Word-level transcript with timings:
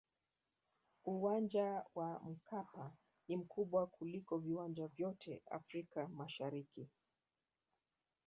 uwanja 1.05 1.85
wa 1.95 2.19
mkapa 2.19 2.91
ni 3.27 3.37
mkubwa 3.37 3.87
kuliko 3.87 4.37
viwanja 4.37 4.87
vyote 4.87 5.41
afrika 5.51 6.07
mashariki 6.07 6.87